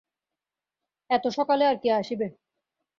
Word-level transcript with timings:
এত 1.09 1.25
সকালে 1.37 1.63
আর 1.65 1.77
কে 1.83 1.89
আসিবে? 1.91 2.27